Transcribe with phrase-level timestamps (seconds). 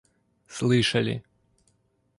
[0.49, 1.21] слышали